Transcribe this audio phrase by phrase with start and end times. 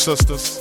[0.00, 0.59] sisters.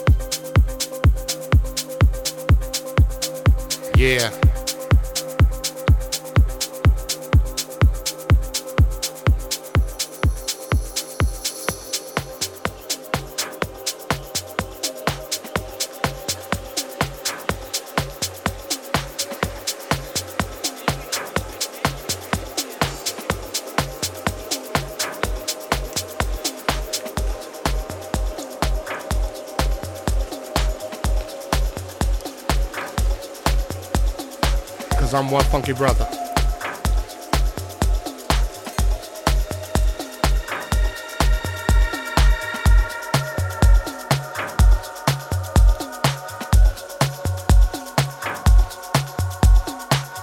[35.19, 36.05] I'm one funky brother.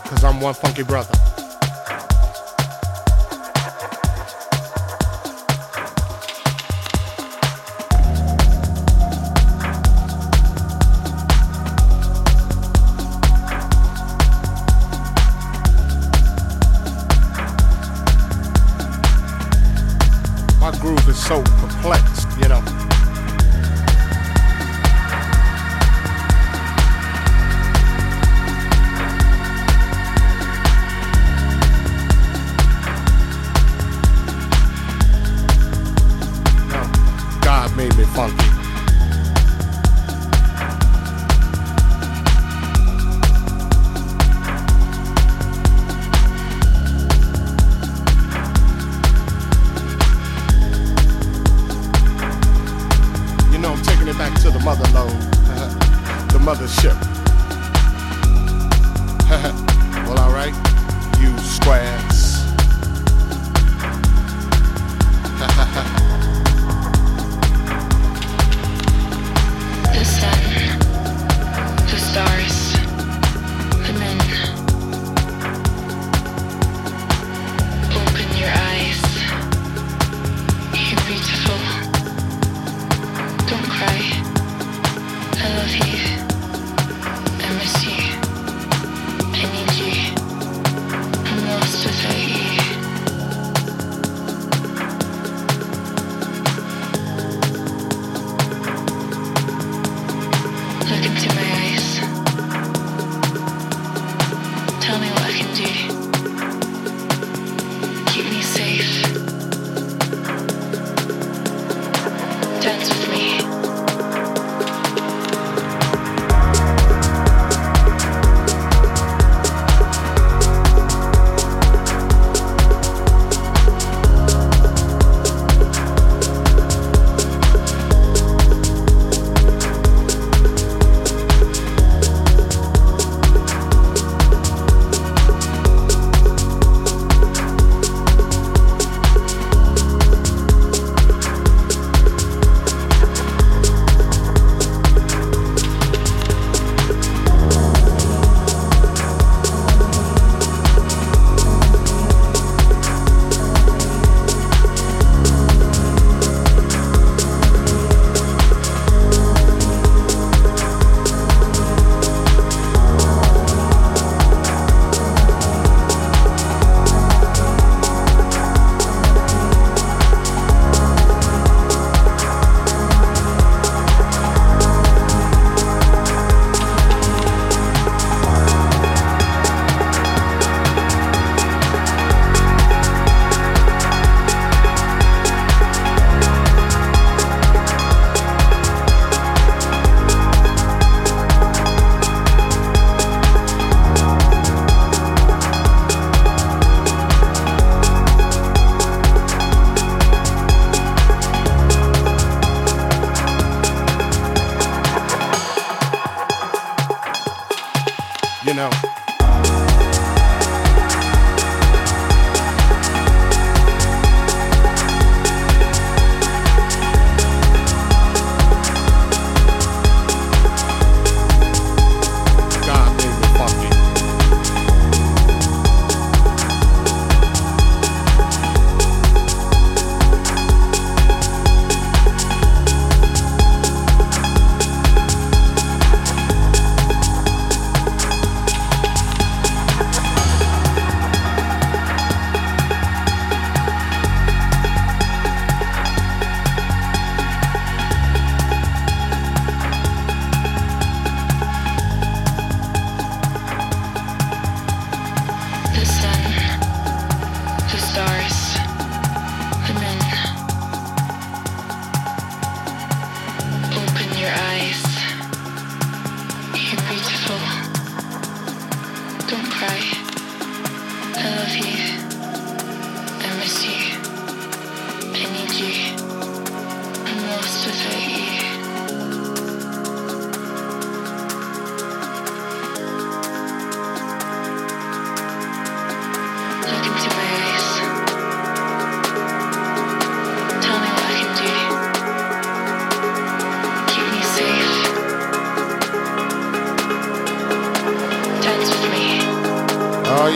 [0.09, 1.36] Cause I'm one funky brother.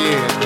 [0.00, 0.39] Yeah.